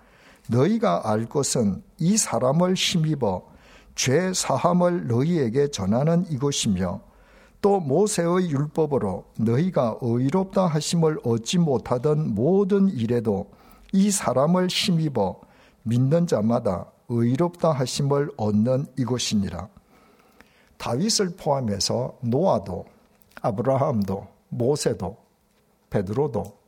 너희가 0.48 1.02
알 1.04 1.26
것은 1.26 1.84
이 1.98 2.16
사람을 2.16 2.76
힘입어 2.76 3.44
죄 3.96 4.32
사함을 4.34 5.08
너희에게 5.08 5.68
전하는 5.68 6.26
이것이며 6.30 7.02
또 7.62 7.82
모세의 7.82 8.50
율법으로 8.50 9.26
너희가 9.40 9.98
의롭다 10.02 10.68
하심을 10.68 11.20
얻지 11.26 11.58
못하던 11.58 12.34
모든 12.34 12.88
일에도 12.88 13.52
이 13.92 14.10
사람을 14.12 14.68
힘입어 14.68 15.42
믿는 15.84 16.26
자마다 16.26 16.86
의롭다 17.10 17.74
하심을 17.74 18.32
얻는 18.38 18.86
이것이니라. 18.98 19.73
다윗을 20.84 21.38
포함해서 21.38 22.18
노아도 22.20 22.86
아브라함도 23.42 24.28
모세도 24.50 25.18
베드로도 25.90 26.60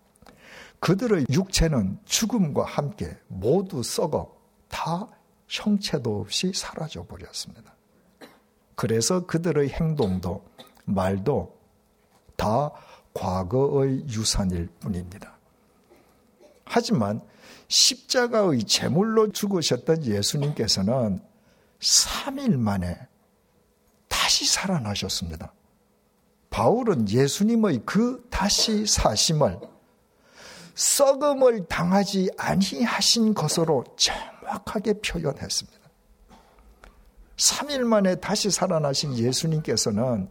그들의 0.80 1.26
육체는 1.30 2.00
죽음과 2.06 2.64
함께 2.64 3.18
모두 3.28 3.84
썩어 3.84 4.34
다 4.70 5.10
형체도 5.50 6.22
없이 6.22 6.54
사라져 6.56 7.04
버렸습니다. 7.06 7.76
그래서 8.76 9.26
그들의 9.26 9.68
행동도 9.72 10.46
말도 10.86 11.54
다 12.38 12.72
과거의 13.14 14.08
유산일 14.08 14.70
뿐입니다. 14.80 15.38
하지만 16.64 17.22
십자가의 17.68 18.64
제물로 18.64 19.34
죽으셨던 19.34 20.06
예수님께서는 20.06 21.22
3일 21.80 22.56
만에 22.58 23.10
다시 24.26 24.44
살아나셨습니다. 24.44 25.54
바울은 26.50 27.08
예수님의 27.08 27.84
그 27.86 28.26
다시 28.32 28.88
사심을 28.88 29.60
썩음을 30.74 31.68
당하지 31.68 32.32
아니하신 32.36 33.36
것으로 33.36 33.84
정확하게 33.96 34.94
표현했습니다. 34.94 35.80
3일 37.38 37.82
만에 37.82 38.16
다시 38.16 38.50
살아나신 38.50 39.16
예수님께서는 39.16 40.28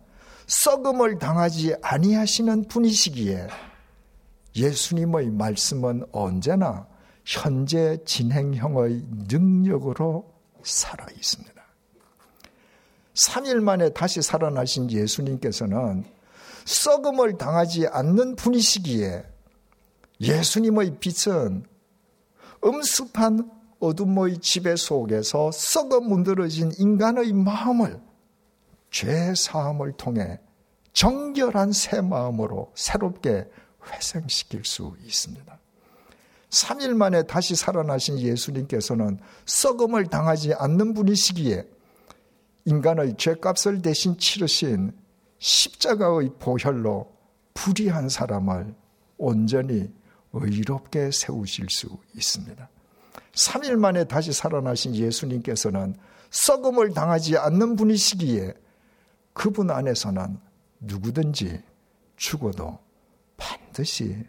썩음을 0.49 1.21
당하지 1.21 1.77
아니하시는 1.81 2.67
분이시기에 2.67 3.47
예수님의 4.57 5.31
말씀은 5.31 6.03
언제나 6.11 6.89
현재 7.25 7.97
진행형의 8.05 9.05
능력으로 9.29 10.35
살아 10.65 11.07
있습니다. 11.17 11.54
3일 13.15 13.61
만에 13.61 13.91
다시 13.91 14.23
살아나신 14.23 14.91
예수님께서는 14.91 16.05
썩음을 16.65 17.39
당하지 17.39 17.87
않는 17.89 18.37
분이시기에 18.37 19.25
예수님의 20.21 20.99
빛은 20.99 21.65
음습한 22.65 23.51
어둠의 23.79 24.39
지배 24.39 24.75
속에서 24.77 25.51
썩어 25.53 26.01
문드러진 26.01 26.73
인간의 26.79 27.33
마음을 27.33 28.01
죄 28.91 29.35
사함을 29.37 29.93
통해 29.93 30.41
정결한 30.93 31.73
새 31.73 32.01
마음으로 32.01 32.73
새롭게 32.75 33.47
회생시킬 33.87 34.65
수 34.65 34.95
있습니다. 35.05 35.59
3일 36.49 36.95
만에 36.95 37.25
다시 37.25 37.57
살아나신 37.57 38.19
예수님께서는 38.19 39.19
썩음을 39.45 40.07
당하지 40.07 40.55
않는 40.55 40.95
분이시기에 40.95 41.74
인간의 42.65 43.17
죄값을 43.17 43.83
대신 43.83 44.17
치르신 44.17 44.93
십자가의 45.39 46.31
보혈로 46.39 47.13
불의한 47.53 48.09
사람을 48.09 48.75
온전히 49.19 49.93
의롭게 50.33 51.11
세우실 51.11 51.69
수 51.71 51.89
있습니다. 52.15 52.69
3일 53.33 53.77
만에 53.77 54.05
다시 54.05 54.33
살아나신 54.33 54.95
예수님께서는 54.95 55.95
썩음을 56.31 56.95
당하지 56.95 57.37
않는 57.37 57.77
분이시기에 57.77 58.55
그분 59.33 59.71
안에서는 59.71 60.39
누구든지 60.81 61.63
죽어도 62.17 62.79
반드시 63.37 64.25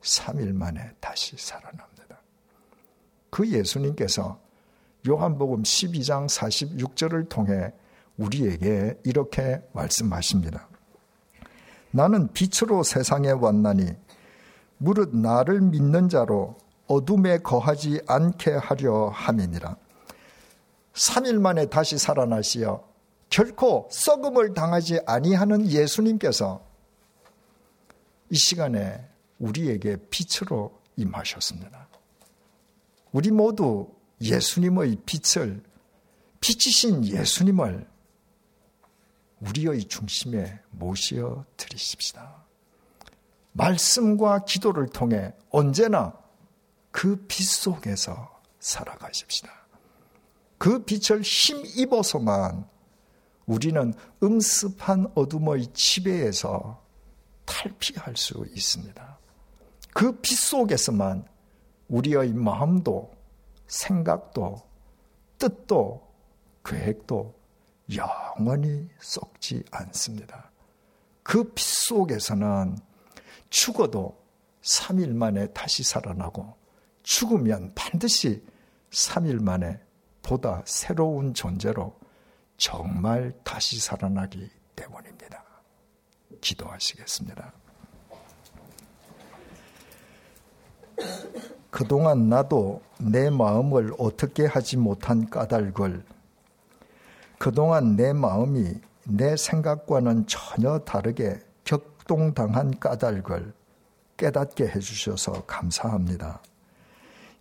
3일 0.00 0.52
만에 0.52 0.92
다시 1.00 1.36
살아납니다. 1.36 2.20
그 3.30 3.48
예수님께서 3.48 4.40
요한복음 5.08 5.62
12장 5.62 6.28
46절을 6.28 7.28
통해 7.28 7.72
우리에게 8.20 8.98
이렇게 9.04 9.62
말씀하십니다. 9.72 10.68
나는 11.90 12.28
빛으로 12.32 12.82
세상에 12.82 13.30
왔나니 13.30 13.86
무릇 14.78 15.16
나를 15.16 15.60
믿는 15.60 16.08
자로 16.08 16.56
어둠에 16.86 17.38
거하지 17.38 18.00
않게 18.06 18.52
하려 18.52 19.08
함이니라. 19.08 19.76
3일 20.92 21.40
만에 21.40 21.66
다시 21.66 21.98
살아나시어 21.98 22.84
결코 23.30 23.88
썩음을 23.90 24.54
당하지 24.54 25.00
아니하는 25.06 25.68
예수님께서 25.70 26.64
이 28.30 28.36
시간에 28.36 29.06
우리에게 29.38 29.96
빛으로 30.10 30.78
임하셨습니다. 30.96 31.88
우리 33.12 33.30
모두 33.30 33.88
예수님의 34.20 34.98
빛을 35.06 35.62
빛이신 36.40 37.06
예수님을 37.06 37.86
우리의 39.40 39.84
중심에 39.84 40.60
모시어 40.70 41.44
드리십시다. 41.56 42.44
말씀과 43.52 44.44
기도를 44.44 44.88
통해 44.88 45.32
언제나 45.50 46.12
그 46.90 47.26
빛 47.26 47.44
속에서 47.44 48.40
살아가십시다. 48.58 49.50
그 50.58 50.84
빛을 50.84 51.22
힘입어서만 51.22 52.68
우리는 53.46 53.94
음습한 54.22 55.12
어둠의 55.14 55.68
지배에서 55.72 56.84
탈피할 57.46 58.16
수 58.16 58.46
있습니다. 58.54 59.18
그 59.94 60.20
빛 60.20 60.36
속에서만 60.36 61.24
우리의 61.88 62.34
마음도 62.34 63.10
생각도 63.66 64.62
뜻도 65.38 66.06
계획도 66.64 67.39
영원히 67.94 68.88
썩지 69.00 69.64
않습니다. 69.70 70.50
그빛 71.22 71.58
속에서는 71.58 72.78
죽어도 73.50 74.20
3일 74.62 75.14
만에 75.14 75.48
다시 75.48 75.82
살아나고 75.82 76.54
죽으면 77.02 77.72
반드시 77.74 78.44
3일 78.90 79.42
만에 79.42 79.80
보다 80.22 80.62
새로운 80.66 81.34
존재로 81.34 81.98
정말 82.56 83.32
다시 83.42 83.80
살아나기 83.80 84.50
때문입니다. 84.76 85.42
기도하시겠습니다. 86.40 87.52
그동안 91.70 92.28
나도 92.28 92.82
내 92.98 93.30
마음을 93.30 93.94
어떻게 93.98 94.44
하지 94.44 94.76
못한 94.76 95.28
까닭을 95.30 96.04
그동안 97.40 97.96
내 97.96 98.12
마음이 98.12 98.74
내 99.08 99.34
생각과는 99.34 100.26
전혀 100.26 100.78
다르게 100.80 101.40
격동당한 101.64 102.78
까닭을 102.78 103.54
깨닫게 104.18 104.68
해주셔서 104.68 105.46
감사합니다. 105.46 106.42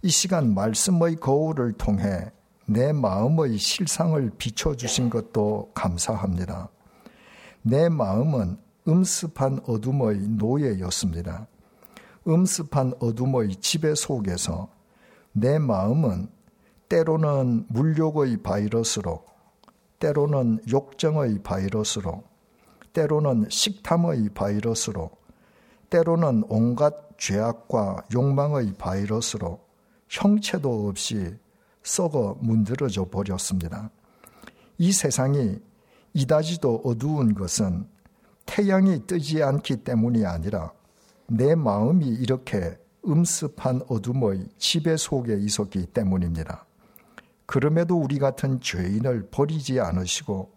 이 0.01 0.07
시간 0.07 0.53
말씀의 0.53 1.17
거울을 1.17 1.73
통해 1.73 2.31
내 2.65 2.93
마음의 2.93 3.57
실상을 3.57 4.31
비춰주신 4.37 5.09
것도 5.09 5.71
감사합니다. 5.73 6.69
내 7.61 7.89
마음은 7.89 8.57
음습한 8.87 9.59
어둠의 9.65 10.29
노예였습니다. 10.29 11.45
음습한 12.25 12.93
어둠의 13.01 13.57
지배 13.57 13.93
속에서 13.95 14.69
내 15.33 15.59
마음은 15.59 16.29
때로는 16.87 17.65
물욕의 17.67 18.37
바이러스로, 18.43 19.27
때로는 19.99 20.59
욕정의 20.71 21.39
바이러스로, 21.43 22.23
때로는 22.93 23.47
식탐의 23.49 24.29
바이러스로, 24.33 25.11
때로는 25.89 26.45
온갖 26.47 27.17
죄악과 27.17 28.03
욕망의 28.13 28.73
바이러스로 28.77 29.59
형체도 30.07 30.87
없이 30.87 31.35
썩어 31.83 32.37
문드러져 32.39 33.09
버렸습니다. 33.09 33.89
이 34.77 34.91
세상이 34.91 35.59
이다지도 36.13 36.81
어두운 36.85 37.33
것은 37.35 37.87
태양이 38.45 39.05
뜨지 39.05 39.43
않기 39.43 39.83
때문이 39.83 40.25
아니라 40.25 40.71
내 41.27 41.53
마음이 41.55 42.07
이렇게 42.07 42.77
음습한 43.05 43.83
어둠의 43.87 44.47
지배 44.57 44.97
속에 44.97 45.37
있었기 45.37 45.87
때문입니다. 45.87 46.65
그럼에도 47.49 47.97
우리 47.97 48.19
같은 48.19 48.61
죄인을 48.61 49.29
버리지 49.31 49.79
않으시고 49.79 50.51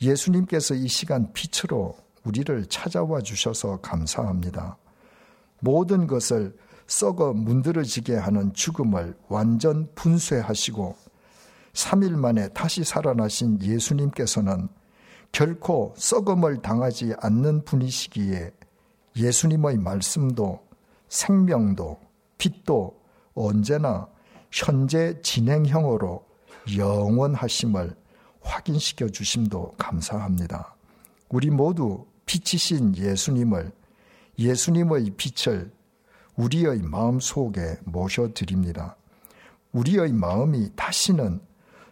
예수님께서 0.00 0.72
이 0.72 0.88
시간 0.88 1.30
빛으로 1.34 1.94
우리를 2.24 2.64
찾아와 2.70 3.20
주셔서 3.20 3.82
감사합니다. 3.82 4.78
모든 5.60 6.06
것을 6.06 6.56
썩어 6.86 7.34
문드러지게 7.34 8.16
하는 8.16 8.54
죽음을 8.54 9.14
완전 9.28 9.90
분쇄하시고 9.94 10.96
3일 11.74 12.12
만에 12.12 12.48
다시 12.48 12.82
살아나신 12.82 13.60
예수님께서는 13.60 14.68
결코 15.32 15.92
썩음을 15.98 16.62
당하지 16.62 17.12
않는 17.20 17.66
분이시기에 17.66 18.52
예수님의 19.16 19.76
말씀도 19.76 20.66
생명도 21.10 22.00
빛도 22.38 22.98
언제나 23.34 24.08
현재 24.50 25.20
진행형으로 25.22 26.24
영원하심을 26.76 27.94
확인시켜 28.40 29.08
주심도 29.08 29.74
감사합니다. 29.78 30.74
우리 31.28 31.50
모두 31.50 32.06
빛이신 32.26 32.96
예수님을 32.96 33.72
예수님의 34.38 35.12
빛을 35.16 35.72
우리의 36.36 36.82
마음 36.82 37.18
속에 37.20 37.78
모셔 37.84 38.32
드립니다. 38.34 38.96
우리의 39.72 40.12
마음이 40.12 40.70
다시는 40.76 41.40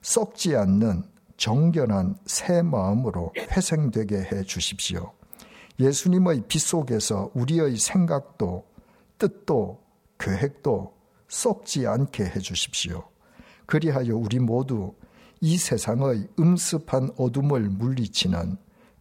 썩지 0.02 0.54
않는 0.56 1.04
정결한 1.36 2.16
새 2.26 2.62
마음으로 2.62 3.32
회생되게 3.36 4.16
해 4.16 4.42
주십시오. 4.44 5.12
예수님의 5.80 6.44
빛 6.46 6.60
속에서 6.60 7.30
우리의 7.34 7.76
생각도 7.76 8.64
뜻도 9.18 9.82
계획도 10.18 10.93
썩지 11.28 11.86
않게 11.86 12.24
해 12.24 12.38
주십시오. 12.38 13.04
그리하여 13.66 14.16
우리 14.16 14.38
모두 14.38 14.94
이 15.40 15.56
세상의 15.56 16.28
음습한 16.38 17.10
어둠을 17.16 17.68
물리치는 17.68 18.56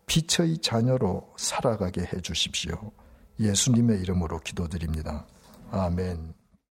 빛의 0.06 0.60
자녀로 0.60 1.34
살아가게 1.38 2.02
해 2.02 2.22
주십시오. 2.22 2.92
예수님의 3.40 4.02
이름으로 4.02 4.40
기도드립니다. 4.40 5.26
아멘. 5.72 6.43